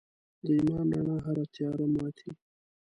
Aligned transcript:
د 0.43 0.45
ایمان 0.57 0.87
رڼا 0.95 1.17
هره 1.25 1.43
تیاره 1.53 1.87
ماتي. 1.93 2.29